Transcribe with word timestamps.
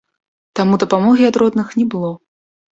Таму 0.59 0.79
дапамогі 0.85 1.29
ад 1.31 1.35
родных 1.43 1.79
не 1.83 1.89
было. 1.95 2.11